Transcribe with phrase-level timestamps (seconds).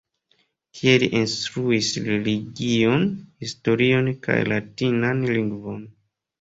[0.77, 3.07] Tie li instruis religion,
[3.45, 5.89] historion kaj latinan lingvon.